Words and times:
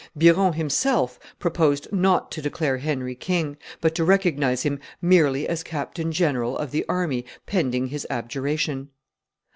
Biron 0.15 0.53
himself 0.53 1.19
proposed 1.37 1.87
not 1.91 2.31
to 2.31 2.41
declare 2.41 2.79
Henry 2.79 3.13
king, 3.13 3.57
but 3.81 3.93
to 3.93 4.03
recognize 4.03 4.63
him 4.63 4.79
merely 4.99 5.47
as 5.47 5.61
captain 5.61 6.11
general 6.11 6.57
of 6.57 6.71
the 6.71 6.83
army 6.89 7.23
pending 7.45 7.85
his 7.85 8.07
abjuration. 8.09 8.89